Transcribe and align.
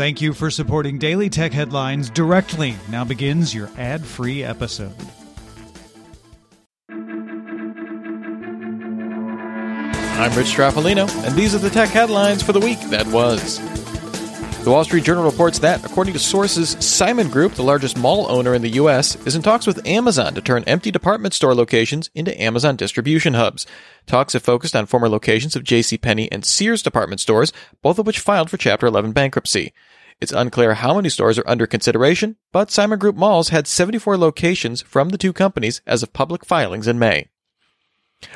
Thank 0.00 0.22
you 0.22 0.32
for 0.32 0.50
supporting 0.50 0.96
Daily 0.96 1.28
Tech 1.28 1.52
Headlines 1.52 2.08
directly. 2.08 2.74
Now 2.88 3.04
begins 3.04 3.54
your 3.54 3.68
ad 3.76 4.02
free 4.02 4.42
episode. 4.42 4.94
I'm 10.08 10.34
Rich 10.34 10.46
Stroffolino, 10.46 11.06
and 11.26 11.34
these 11.36 11.54
are 11.54 11.58
the 11.58 11.68
tech 11.68 11.90
headlines 11.90 12.42
for 12.42 12.54
the 12.54 12.60
week 12.60 12.80
that 12.88 13.06
was. 13.08 13.58
The 14.64 14.70
Wall 14.70 14.84
Street 14.84 15.04
Journal 15.04 15.24
reports 15.24 15.58
that, 15.58 15.84
according 15.84 16.14
to 16.14 16.18
sources, 16.18 16.76
Simon 16.80 17.28
Group, 17.28 17.52
the 17.52 17.62
largest 17.62 17.98
mall 17.98 18.26
owner 18.30 18.54
in 18.54 18.62
the 18.62 18.70
U.S., 18.70 19.16
is 19.26 19.36
in 19.36 19.42
talks 19.42 19.66
with 19.66 19.86
Amazon 19.86 20.34
to 20.34 20.40
turn 20.40 20.64
empty 20.64 20.90
department 20.90 21.34
store 21.34 21.54
locations 21.54 22.08
into 22.14 22.38
Amazon 22.40 22.76
distribution 22.76 23.34
hubs. 23.34 23.66
Talks 24.06 24.32
have 24.32 24.42
focused 24.42 24.74
on 24.74 24.86
former 24.86 25.10
locations 25.10 25.56
of 25.56 25.64
JCPenney 25.64 26.28
and 26.32 26.44
Sears 26.44 26.82
department 26.82 27.20
stores, 27.20 27.52
both 27.82 27.98
of 27.98 28.06
which 28.06 28.18
filed 28.18 28.48
for 28.48 28.56
Chapter 28.56 28.86
11 28.86 29.12
bankruptcy. 29.12 29.74
It's 30.20 30.32
unclear 30.32 30.74
how 30.74 30.96
many 30.96 31.08
stores 31.08 31.38
are 31.38 31.48
under 31.48 31.66
consideration, 31.66 32.36
but 32.52 32.70
Simon 32.70 32.98
Group 32.98 33.16
Malls 33.16 33.48
had 33.48 33.66
74 33.66 34.18
locations 34.18 34.82
from 34.82 35.08
the 35.08 35.18
two 35.18 35.32
companies 35.32 35.80
as 35.86 36.02
of 36.02 36.12
public 36.12 36.44
filings 36.44 36.86
in 36.86 36.98
May. 36.98 37.28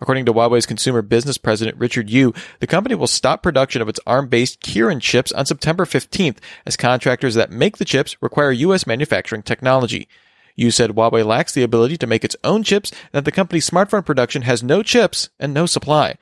According 0.00 0.24
to 0.24 0.32
Huawei's 0.32 0.64
consumer 0.64 1.02
business 1.02 1.36
president 1.36 1.76
Richard 1.76 2.08
Yu, 2.08 2.32
the 2.60 2.66
company 2.66 2.94
will 2.94 3.06
stop 3.06 3.42
production 3.42 3.82
of 3.82 3.90
its 3.90 4.00
ARM-based 4.06 4.62
Kirin 4.62 5.02
chips 5.02 5.32
on 5.32 5.44
September 5.44 5.84
15th 5.84 6.38
as 6.64 6.78
contractors 6.78 7.34
that 7.34 7.50
make 7.50 7.76
the 7.76 7.84
chips 7.84 8.16
require 8.22 8.52
US 8.52 8.86
manufacturing 8.86 9.42
technology. 9.42 10.08
Yu 10.54 10.70
said 10.70 10.90
Huawei 10.90 11.26
lacks 11.26 11.52
the 11.52 11.62
ability 11.62 11.98
to 11.98 12.06
make 12.06 12.24
its 12.24 12.36
own 12.42 12.62
chips 12.62 12.90
and 12.90 13.12
that 13.12 13.24
the 13.26 13.32
company's 13.32 13.68
smartphone 13.68 14.06
production 14.06 14.42
has 14.42 14.62
no 14.62 14.82
chips 14.82 15.28
and 15.38 15.52
no 15.52 15.66
supply. 15.66 16.16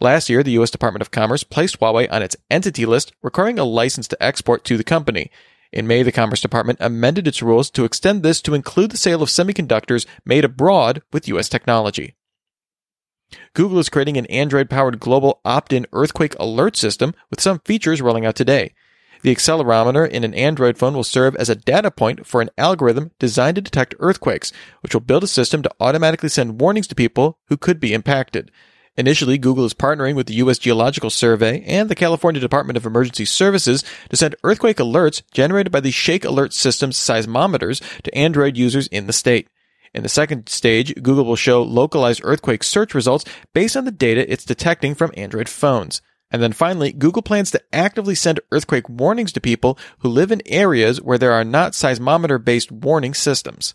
Last 0.00 0.28
year, 0.28 0.42
the 0.42 0.52
U.S. 0.52 0.70
Department 0.70 1.02
of 1.02 1.10
Commerce 1.10 1.42
placed 1.42 1.80
Huawei 1.80 2.10
on 2.10 2.22
its 2.22 2.36
entity 2.50 2.84
list, 2.84 3.12
requiring 3.22 3.58
a 3.58 3.64
license 3.64 4.06
to 4.08 4.22
export 4.22 4.64
to 4.64 4.76
the 4.76 4.84
company. 4.84 5.30
In 5.72 5.86
May, 5.86 6.02
the 6.02 6.12
Commerce 6.12 6.40
Department 6.40 6.78
amended 6.80 7.26
its 7.26 7.42
rules 7.42 7.70
to 7.70 7.84
extend 7.84 8.22
this 8.22 8.40
to 8.42 8.54
include 8.54 8.90
the 8.90 8.96
sale 8.96 9.22
of 9.22 9.28
semiconductors 9.28 10.06
made 10.24 10.44
abroad 10.44 11.02
with 11.12 11.28
U.S. 11.28 11.48
technology. 11.48 12.14
Google 13.54 13.78
is 13.78 13.88
creating 13.88 14.16
an 14.16 14.26
Android 14.26 14.70
powered 14.70 15.00
global 15.00 15.40
opt 15.44 15.72
in 15.72 15.86
earthquake 15.92 16.36
alert 16.38 16.76
system 16.76 17.14
with 17.30 17.40
some 17.40 17.60
features 17.60 18.00
rolling 18.00 18.24
out 18.24 18.36
today. 18.36 18.72
The 19.22 19.34
accelerometer 19.34 20.08
in 20.08 20.24
an 20.24 20.34
Android 20.34 20.78
phone 20.78 20.94
will 20.94 21.02
serve 21.02 21.34
as 21.36 21.48
a 21.48 21.56
data 21.56 21.90
point 21.90 22.26
for 22.26 22.40
an 22.40 22.50
algorithm 22.56 23.10
designed 23.18 23.56
to 23.56 23.62
detect 23.62 23.94
earthquakes, 23.98 24.52
which 24.82 24.94
will 24.94 25.00
build 25.00 25.24
a 25.24 25.26
system 25.26 25.62
to 25.62 25.74
automatically 25.80 26.28
send 26.28 26.60
warnings 26.60 26.86
to 26.88 26.94
people 26.94 27.38
who 27.48 27.56
could 27.56 27.80
be 27.80 27.94
impacted. 27.94 28.52
Initially, 28.96 29.36
Google 29.36 29.66
is 29.66 29.74
partnering 29.74 30.14
with 30.14 30.26
the 30.26 30.34
U.S. 30.36 30.58
Geological 30.58 31.10
Survey 31.10 31.62
and 31.64 31.90
the 31.90 31.94
California 31.94 32.40
Department 32.40 32.78
of 32.78 32.86
Emergency 32.86 33.26
Services 33.26 33.84
to 34.08 34.16
send 34.16 34.36
earthquake 34.42 34.78
alerts 34.78 35.22
generated 35.32 35.70
by 35.70 35.80
the 35.80 35.90
Shake 35.90 36.24
Alert 36.24 36.54
System's 36.54 36.96
seismometers 36.96 37.82
to 38.02 38.14
Android 38.14 38.56
users 38.56 38.86
in 38.86 39.06
the 39.06 39.12
state. 39.12 39.48
In 39.92 40.02
the 40.02 40.08
second 40.08 40.48
stage, 40.48 40.94
Google 41.02 41.24
will 41.24 41.36
show 41.36 41.62
localized 41.62 42.22
earthquake 42.24 42.62
search 42.62 42.94
results 42.94 43.24
based 43.52 43.76
on 43.76 43.84
the 43.84 43.90
data 43.90 44.30
it's 44.30 44.44
detecting 44.44 44.94
from 44.94 45.12
Android 45.14 45.48
phones. 45.48 46.00
And 46.30 46.42
then 46.42 46.52
finally, 46.52 46.92
Google 46.92 47.22
plans 47.22 47.50
to 47.50 47.62
actively 47.72 48.14
send 48.14 48.40
earthquake 48.50 48.88
warnings 48.88 49.32
to 49.32 49.40
people 49.40 49.78
who 49.98 50.08
live 50.08 50.32
in 50.32 50.42
areas 50.46 51.00
where 51.00 51.18
there 51.18 51.32
are 51.32 51.44
not 51.44 51.72
seismometer 51.72 52.42
based 52.42 52.72
warning 52.72 53.14
systems. 53.14 53.74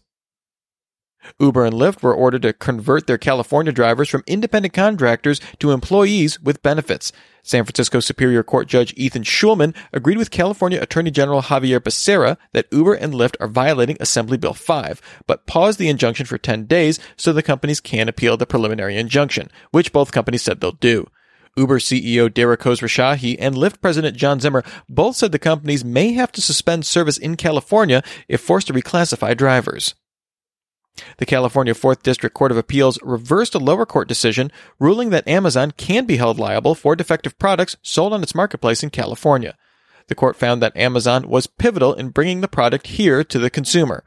Uber 1.40 1.66
and 1.66 1.76
Lyft 1.76 2.02
were 2.02 2.14
ordered 2.14 2.42
to 2.44 2.54
convert 2.54 3.08
their 3.08 3.18
California 3.18 3.72
drivers 3.72 4.10
from 4.10 4.24
independent 4.28 4.74
contractors 4.74 5.40
to 5.60 5.72
employees 5.72 6.40
with 6.42 6.64
benefits. 6.64 7.12
San 7.44 7.64
Francisco 7.64 8.00
Superior 8.00 8.44
Court 8.44 8.68
Judge 8.68 8.94
Ethan 8.96 9.24
Schulman 9.24 9.76
agreed 9.94 10.18
with 10.18 10.32
California 10.32 10.80
Attorney 10.82 11.12
General 11.12 11.42
Xavier 11.42 11.80
Becerra 11.80 12.38
that 12.54 12.68
Uber 12.72 12.94
and 12.94 13.14
Lyft 13.14 13.36
are 13.40 13.48
violating 13.48 13.98
Assembly 14.00 14.38
Bill 14.38 14.54
5, 14.54 15.02
but 15.28 15.48
paused 15.48 15.80
the 15.80 15.90
injunction 15.90 16.26
for 16.26 16.38
10 16.38 16.66
days 16.66 17.00
so 17.18 17.34
the 17.34 17.42
companies 17.42 17.80
can 17.80 18.08
appeal 18.08 18.38
the 18.38 18.46
preliminary 18.46 18.98
injunction, 18.98 19.50
which 19.72 19.92
both 19.92 20.12
companies 20.12 20.44
said 20.44 20.62
they'll 20.62 20.72
do. 20.72 21.08
Uber 21.58 21.80
CEO 21.80 22.34
Dara 22.34 22.58
Khosrowshahi 22.58 23.36
and 23.38 23.56
Lyft 23.56 23.82
President 23.82 24.16
John 24.16 24.40
Zimmer 24.40 24.64
both 24.88 25.18
said 25.18 25.32
the 25.32 25.40
companies 25.40 25.84
may 25.84 26.14
have 26.14 26.32
to 26.32 26.42
suspend 26.42 26.86
service 26.86 27.18
in 27.18 27.36
California 27.36 28.04
if 28.30 28.40
forced 28.40 28.68
to 28.68 28.74
reclassify 28.74 29.36
drivers. 29.36 29.96
The 31.18 31.26
California 31.26 31.74
4th 31.74 32.04
District 32.04 32.34
Court 32.34 32.52
of 32.52 32.58
Appeals 32.58 33.00
reversed 33.02 33.56
a 33.56 33.60
lower 33.60 33.86
court 33.86 34.08
decision 34.08 34.52
ruling 34.80 35.10
that 35.10 35.28
Amazon 35.28 35.72
can 35.72 36.06
be 36.06 36.18
held 36.18 36.40
liable 36.40 36.76
for 36.76 36.96
defective 36.96 37.38
products 37.40 37.78
sold 37.82 38.14
on 38.14 38.24
its 38.24 38.36
marketplace 38.36 38.84
in 38.84 38.90
California. 38.90 39.58
The 40.08 40.16
court 40.16 40.36
found 40.36 40.62
that 40.62 40.76
Amazon 40.76 41.30
was 41.30 41.48
pivotal 41.48 41.94
in 41.94 42.10
bringing 42.10 42.42
the 42.42 42.48
product 42.48 42.88
here 42.88 43.24
to 43.24 43.40
the 43.40 43.50
consumer. 43.50 44.04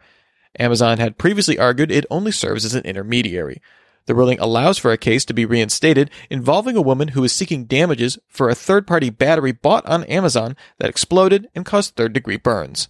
Amazon 0.59 0.99
had 0.99 1.19
previously 1.19 1.59
argued 1.59 1.91
it 1.91 2.07
only 2.11 2.31
serves 2.31 2.65
as 2.65 2.75
an 2.75 2.85
intermediary. 2.85 3.61
The 4.07 4.15
ruling 4.15 4.39
allows 4.39 4.77
for 4.77 4.93
a 4.93 4.99
case 4.99 5.25
to 5.25 5.35
be 5.35 5.47
reinstated 5.47 6.11
involving 6.29 6.77
a 6.77 6.83
woman 6.83 7.09
who 7.09 7.25
is 7.25 7.33
seeking 7.33 7.65
damages 7.65 8.19
for 8.29 8.49
a 8.49 8.55
third 8.55 8.87
party 8.87 9.09
battery 9.09 9.53
bought 9.53 9.87
on 9.87 10.05
Amazon 10.05 10.57
that 10.79 10.91
exploded 10.91 11.49
and 11.55 11.65
caused 11.65 11.97
third 11.97 12.13
degree 12.13 12.37
burns. 12.37 12.89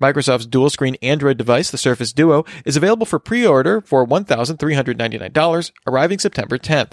Microsoft's 0.00 0.46
dual 0.46 0.70
screen 0.70 0.96
Android 1.02 1.36
device, 1.36 1.70
the 1.70 1.78
Surface 1.78 2.12
Duo, 2.12 2.44
is 2.64 2.76
available 2.76 3.06
for 3.06 3.18
pre 3.18 3.46
order 3.46 3.80
for 3.80 4.06
$1,399, 4.06 5.72
arriving 5.86 6.18
September 6.18 6.58
10th. 6.58 6.92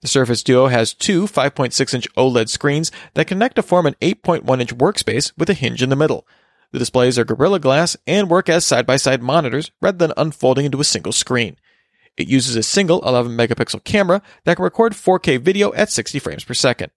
The 0.00 0.08
Surface 0.08 0.42
Duo 0.42 0.66
has 0.66 0.92
two 0.92 1.26
5.6 1.26 1.94
inch 1.94 2.14
OLED 2.14 2.48
screens 2.48 2.92
that 3.14 3.26
connect 3.26 3.56
to 3.56 3.62
form 3.62 3.86
an 3.86 3.96
8.1 4.02 4.60
inch 4.60 4.74
workspace 4.74 5.32
with 5.38 5.48
a 5.48 5.54
hinge 5.54 5.82
in 5.82 5.88
the 5.88 5.96
middle. 5.96 6.26
The 6.72 6.78
displays 6.78 7.18
are 7.18 7.24
Gorilla 7.24 7.60
Glass 7.60 7.96
and 8.06 8.28
work 8.28 8.48
as 8.48 8.66
side 8.66 8.86
by 8.86 8.96
side 8.96 9.22
monitors 9.22 9.70
rather 9.80 9.96
than 9.96 10.12
unfolding 10.16 10.66
into 10.66 10.80
a 10.80 10.84
single 10.84 11.12
screen. 11.12 11.56
It 12.16 12.28
uses 12.28 12.56
a 12.56 12.62
single 12.62 13.00
11 13.06 13.32
megapixel 13.32 13.84
camera 13.84 14.22
that 14.44 14.56
can 14.56 14.64
record 14.64 14.92
4K 14.92 15.40
video 15.40 15.72
at 15.74 15.90
60 15.90 16.18
frames 16.18 16.44
per 16.44 16.54
second. 16.54 16.90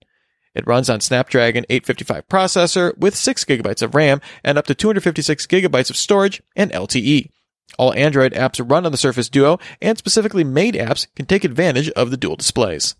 It 0.57 0.65
runs 0.65 0.89
on 0.89 1.01
Snapdragon 1.01 1.65
855 1.69 2.27
processor 2.27 2.97
with 2.97 3.15
6 3.15 3.45
gigabytes 3.45 3.83
of 3.83 3.93
RAM 3.93 4.19
and 4.43 4.57
up 4.57 4.65
to 4.65 4.73
256 4.73 5.45
gigabytes 5.45 5.91
of 5.91 5.95
storage 5.95 6.41
and 6.55 6.71
LTE. 6.71 7.29
All 7.77 7.93
Android 7.93 8.33
apps 8.33 8.67
run 8.67 8.83
on 8.83 8.91
the 8.91 8.97
Surface 8.97 9.29
Duo, 9.29 9.59
and 9.83 9.99
specifically 9.99 10.43
made 10.43 10.73
apps 10.73 11.05
can 11.15 11.27
take 11.27 11.43
advantage 11.43 11.89
of 11.91 12.09
the 12.09 12.17
dual 12.17 12.37
displays. 12.37 12.95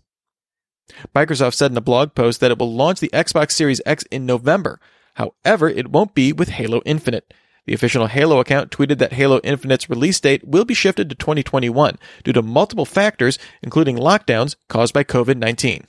Microsoft 1.16 1.54
said 1.54 1.72
in 1.72 1.76
a 1.76 1.80
blog 1.80 2.14
post 2.14 2.38
that 2.38 2.52
it 2.52 2.58
will 2.58 2.72
launch 2.72 3.00
the 3.00 3.10
Xbox 3.12 3.52
Series 3.52 3.80
X 3.84 4.04
in 4.04 4.24
November. 4.24 4.78
However, 5.14 5.68
it 5.68 5.90
won't 5.90 6.14
be 6.14 6.32
with 6.32 6.50
Halo 6.50 6.80
Infinite. 6.84 7.34
The 7.66 7.74
official 7.74 8.06
Halo 8.06 8.38
account 8.38 8.70
tweeted 8.70 8.98
that 8.98 9.14
Halo 9.14 9.40
Infinite's 9.42 9.90
release 9.90 10.20
date 10.20 10.46
will 10.46 10.64
be 10.64 10.74
shifted 10.74 11.10
to 11.10 11.16
2021 11.16 11.98
due 12.22 12.32
to 12.32 12.40
multiple 12.40 12.86
factors, 12.86 13.36
including 13.62 13.96
lockdowns 13.96 14.54
caused 14.68 14.94
by 14.94 15.02
COVID 15.02 15.38
19. 15.38 15.88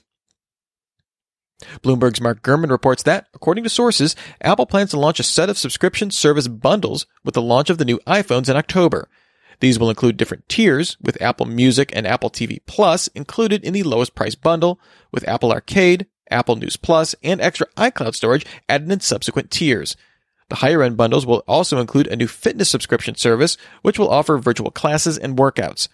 Bloomberg's 1.82 2.20
Mark 2.20 2.42
Gurman 2.42 2.70
reports 2.70 3.02
that, 3.04 3.28
according 3.34 3.64
to 3.64 3.70
sources, 3.70 4.16
Apple 4.40 4.66
plans 4.66 4.90
to 4.90 4.98
launch 4.98 5.20
a 5.20 5.24
set 5.24 5.48
of 5.48 5.58
subscription 5.58 6.10
service 6.10 6.48
bundles 6.48 7.06
with 7.24 7.34
the 7.34 7.42
launch 7.42 7.70
of 7.70 7.78
the 7.78 7.84
new 7.84 7.98
iPhones 8.06 8.48
in 8.48 8.56
October. 8.56 9.08
These 9.60 9.78
will 9.78 9.90
include 9.90 10.16
different 10.16 10.48
tiers, 10.48 10.96
with 11.00 11.20
Apple 11.20 11.46
Music 11.46 11.92
and 11.94 12.06
Apple 12.06 12.30
TV 12.30 12.60
Plus 12.66 13.08
included 13.08 13.62
in 13.62 13.74
the 13.74 13.82
lowest 13.82 14.14
price 14.14 14.34
bundle, 14.34 14.80
with 15.12 15.28
Apple 15.28 15.52
Arcade, 15.52 16.06
Apple 16.30 16.56
News 16.56 16.76
Plus, 16.76 17.14
and 17.22 17.40
extra 17.40 17.66
iCloud 17.76 18.14
storage 18.14 18.46
added 18.68 18.90
in 18.90 19.00
subsequent 19.00 19.50
tiers. 19.50 19.96
The 20.48 20.56
higher 20.56 20.82
end 20.82 20.96
bundles 20.96 21.26
will 21.26 21.44
also 21.46 21.78
include 21.78 22.08
a 22.08 22.16
new 22.16 22.26
fitness 22.26 22.68
subscription 22.68 23.14
service, 23.14 23.56
which 23.82 23.98
will 23.98 24.10
offer 24.10 24.36
virtual 24.38 24.70
classes 24.70 25.16
and 25.16 25.36
workouts. 25.36 25.88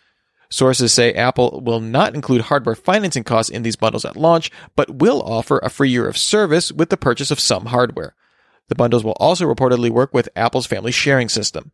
Sources 0.49 0.93
say 0.93 1.13
Apple 1.13 1.61
will 1.65 1.81
not 1.81 2.15
include 2.15 2.43
hardware 2.43 2.77
financing 2.77 3.25
costs 3.25 3.51
in 3.51 3.63
these 3.63 3.77
bundles 3.77 4.05
at 4.05 4.17
launch, 4.17 4.51
but 4.77 4.97
will 4.97 5.23
offer 5.23 5.59
a 5.59 5.71
free 5.71 5.91
year 5.91 6.09
of 6.09 6.17
service 6.17 6.71
with 6.71 6.91
the 6.91 6.97
purchase 6.97 7.31
of 7.31 7.41
some 7.41 7.67
hardware. 7.67 8.15
The 8.69 8.75
bundles 8.75 9.05
will 9.05 9.17
also 9.19 9.45
reportedly 9.45 9.91
work 9.91 10.13
with 10.13 10.29
Apple's 10.37 10.67
family 10.67 10.93
sharing 10.93 11.29
system. 11.29 11.73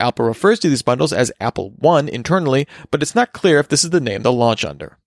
Apple 0.00 0.24
refers 0.24 0.58
to 0.60 0.68
these 0.68 0.82
bundles 0.82 1.12
as 1.12 1.32
Apple 1.40 1.74
One 1.76 2.08
internally, 2.08 2.66
but 2.90 3.02
it's 3.02 3.14
not 3.14 3.32
clear 3.32 3.58
if 3.58 3.68
this 3.68 3.84
is 3.84 3.90
the 3.90 4.00
name 4.00 4.22
they'll 4.22 4.36
launch 4.36 4.64
under. 4.64 4.98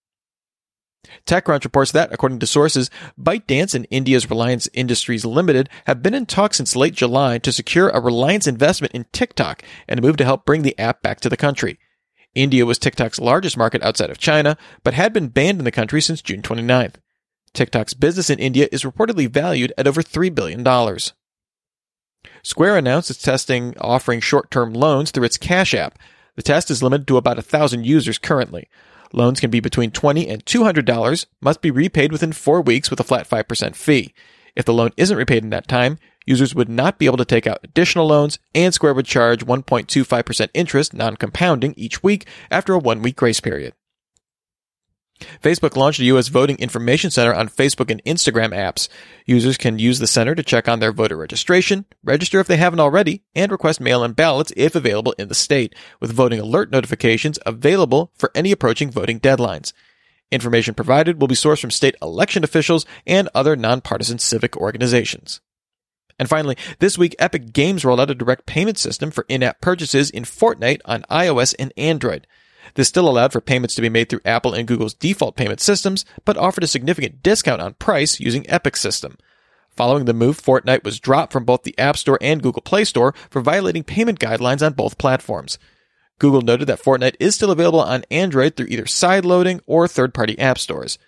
TechCrunch 1.25 1.63
reports 1.63 1.91
that, 1.91 2.13
according 2.13 2.39
to 2.39 2.47
sources, 2.47 2.89
ByteDance 3.19 3.73
and 3.73 3.87
India's 3.89 4.29
Reliance 4.29 4.69
Industries 4.73 5.25
Limited 5.25 5.69
have 5.85 6.03
been 6.03 6.13
in 6.13 6.25
talks 6.25 6.57
since 6.57 6.75
late 6.75 6.93
July 6.93 7.37
to 7.39 7.51
secure 7.51 7.89
a 7.89 7.99
Reliance 7.99 8.47
investment 8.47 8.93
in 8.93 9.05
TikTok 9.11 9.63
and 9.87 9.99
a 9.99 10.01
move 10.01 10.17
to 10.17 10.25
help 10.25 10.45
bring 10.45 10.61
the 10.61 10.77
app 10.77 11.01
back 11.01 11.19
to 11.21 11.29
the 11.29 11.37
country. 11.37 11.79
India 12.33 12.65
was 12.65 12.79
TikTok's 12.79 13.19
largest 13.19 13.57
market 13.57 13.83
outside 13.83 14.09
of 14.09 14.17
China, 14.17 14.57
but 14.83 14.93
had 14.93 15.13
been 15.13 15.27
banned 15.27 15.59
in 15.59 15.65
the 15.65 15.71
country 15.71 16.01
since 16.01 16.21
June 16.21 16.41
29th. 16.41 16.95
TikTok's 17.53 17.93
business 17.93 18.29
in 18.29 18.39
India 18.39 18.69
is 18.71 18.83
reportedly 18.83 19.29
valued 19.29 19.73
at 19.77 19.87
over 19.87 20.01
$3 20.01 20.33
billion. 20.33 20.63
Square 22.43 22.77
announced 22.77 23.09
it's 23.09 23.21
testing 23.21 23.75
offering 23.79 24.21
short-term 24.21 24.73
loans 24.73 25.11
through 25.11 25.25
its 25.25 25.37
Cash 25.37 25.73
app. 25.73 25.99
The 26.35 26.43
test 26.43 26.71
is 26.71 26.81
limited 26.81 27.07
to 27.07 27.17
about 27.17 27.37
1,000 27.37 27.85
users 27.85 28.17
currently. 28.17 28.69
Loans 29.13 29.41
can 29.41 29.49
be 29.49 29.59
between 29.59 29.91
20 29.91 30.29
and 30.29 30.45
$200, 30.45 31.25
must 31.41 31.61
be 31.61 31.71
repaid 31.71 32.13
within 32.13 32.31
four 32.31 32.61
weeks 32.61 32.89
with 32.89 32.99
a 33.01 33.03
flat 33.03 33.29
5% 33.29 33.75
fee. 33.75 34.13
If 34.55 34.63
the 34.65 34.73
loan 34.73 34.91
isn't 34.95 35.17
repaid 35.17 35.43
in 35.43 35.49
that 35.49 35.67
time, 35.67 35.97
users 36.25 36.55
would 36.55 36.69
not 36.69 36.99
be 36.99 37.05
able 37.05 37.17
to 37.17 37.25
take 37.25 37.47
out 37.47 37.59
additional 37.63 38.07
loans, 38.07 38.39
and 38.53 38.73
Square 38.73 38.95
would 38.95 39.05
charge 39.05 39.45
1.25% 39.45 40.49
interest, 40.53 40.93
non 40.93 41.17
compounding, 41.17 41.73
each 41.77 42.03
week 42.03 42.27
after 42.49 42.73
a 42.73 42.79
one 42.79 43.01
week 43.01 43.15
grace 43.15 43.39
period. 43.39 43.73
Facebook 45.41 45.75
launched 45.75 45.99
a 45.99 46.05
U.S. 46.05 46.29
Voting 46.29 46.57
Information 46.57 47.11
Center 47.11 47.33
on 47.33 47.49
Facebook 47.49 47.91
and 47.91 48.03
Instagram 48.05 48.55
apps. 48.55 48.87
Users 49.25 49.57
can 49.57 49.79
use 49.79 49.99
the 49.99 50.07
center 50.07 50.35
to 50.35 50.43
check 50.43 50.67
on 50.67 50.79
their 50.79 50.91
voter 50.91 51.15
registration, 51.15 51.85
register 52.03 52.39
if 52.39 52.47
they 52.47 52.57
haven't 52.57 52.79
already, 52.79 53.23
and 53.35 53.51
request 53.51 53.79
mail-in 53.79 54.13
ballots 54.13 54.51
if 54.55 54.75
available 54.75 55.13
in 55.17 55.27
the 55.27 55.35
state, 55.35 55.75
with 55.99 56.11
voting 56.11 56.39
alert 56.39 56.71
notifications 56.71 57.39
available 57.45 58.11
for 58.15 58.31
any 58.35 58.51
approaching 58.51 58.91
voting 58.91 59.19
deadlines. 59.19 59.73
Information 60.31 60.73
provided 60.73 61.19
will 61.19 61.27
be 61.27 61.35
sourced 61.35 61.61
from 61.61 61.71
state 61.71 61.95
election 62.01 62.43
officials 62.43 62.85
and 63.05 63.29
other 63.35 63.55
nonpartisan 63.55 64.17
civic 64.17 64.55
organizations. 64.57 65.41
And 66.21 66.29
finally, 66.29 66.55
this 66.77 66.99
week, 66.99 67.15
Epic 67.17 67.51
Games 67.51 67.83
rolled 67.83 67.99
out 67.99 68.11
a 68.11 68.13
direct 68.13 68.45
payment 68.45 68.77
system 68.77 69.09
for 69.09 69.25
in-app 69.27 69.59
purchases 69.59 70.11
in 70.11 70.23
Fortnite 70.23 70.79
on 70.85 71.01
iOS 71.09 71.55
and 71.57 71.73
Android. 71.75 72.27
This 72.75 72.87
still 72.87 73.09
allowed 73.09 73.31
for 73.31 73.41
payments 73.41 73.73
to 73.73 73.81
be 73.81 73.89
made 73.89 74.07
through 74.07 74.21
Apple 74.23 74.53
and 74.53 74.67
Google's 74.67 74.93
default 74.93 75.35
payment 75.35 75.61
systems, 75.61 76.05
but 76.23 76.37
offered 76.37 76.63
a 76.63 76.67
significant 76.67 77.23
discount 77.23 77.59
on 77.59 77.73
price 77.73 78.19
using 78.19 78.47
Epic's 78.47 78.81
system. 78.81 79.17
Following 79.71 80.05
the 80.05 80.13
move, 80.13 80.39
Fortnite 80.39 80.83
was 80.83 80.99
dropped 80.99 81.33
from 81.33 81.43
both 81.43 81.63
the 81.63 81.73
App 81.79 81.97
Store 81.97 82.19
and 82.21 82.43
Google 82.43 82.61
Play 82.61 82.85
Store 82.85 83.15
for 83.31 83.41
violating 83.41 83.83
payment 83.83 84.19
guidelines 84.19 84.63
on 84.63 84.73
both 84.73 84.99
platforms. 84.99 85.57
Google 86.19 86.41
noted 86.41 86.67
that 86.67 86.83
Fortnite 86.83 87.15
is 87.19 87.33
still 87.33 87.49
available 87.49 87.81
on 87.81 88.05
Android 88.11 88.55
through 88.55 88.67
either 88.67 88.85
sideloading 88.85 89.59
or 89.65 89.87
third-party 89.87 90.37
app 90.37 90.59
stores. 90.59 90.99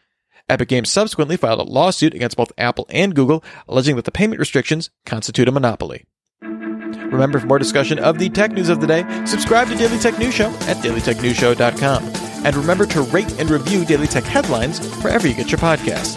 Epic 0.49 0.67
Games 0.67 0.91
subsequently 0.91 1.37
filed 1.37 1.59
a 1.59 1.63
lawsuit 1.63 2.13
against 2.13 2.37
both 2.37 2.51
Apple 2.57 2.85
and 2.89 3.15
Google, 3.15 3.43
alleging 3.67 3.95
that 3.95 4.05
the 4.05 4.11
payment 4.11 4.39
restrictions 4.39 4.89
constitute 5.05 5.47
a 5.47 5.51
monopoly. 5.51 6.05
Remember, 6.41 7.39
for 7.39 7.45
more 7.45 7.59
discussion 7.59 7.99
of 7.99 8.17
the 8.17 8.29
tech 8.29 8.51
news 8.51 8.69
of 8.69 8.81
the 8.81 8.87
day, 8.87 9.03
subscribe 9.25 9.67
to 9.69 9.75
Daily 9.75 9.99
Tech 9.99 10.17
News 10.17 10.33
Show 10.33 10.49
at 10.61 10.77
dailytechnewsshow.com. 10.77 12.03
And 12.45 12.55
remember 12.55 12.85
to 12.87 13.01
rate 13.03 13.39
and 13.39 13.49
review 13.49 13.85
Daily 13.85 14.07
Tech 14.07 14.23
headlines 14.23 14.85
wherever 14.97 15.27
you 15.27 15.33
get 15.33 15.51
your 15.51 15.59
podcasts. 15.59 16.15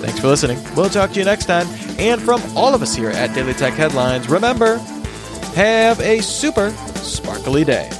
Thanks 0.00 0.18
for 0.18 0.28
listening. 0.28 0.58
We'll 0.74 0.88
talk 0.88 1.12
to 1.12 1.18
you 1.18 1.24
next 1.24 1.46
time. 1.46 1.66
And 1.98 2.20
from 2.22 2.40
all 2.56 2.74
of 2.74 2.82
us 2.82 2.94
here 2.94 3.10
at 3.10 3.34
Daily 3.34 3.52
Tech 3.52 3.74
Headlines, 3.74 4.28
remember, 4.28 4.78
have 5.54 6.00
a 6.00 6.20
super 6.20 6.70
sparkly 6.96 7.64
day. 7.64 7.90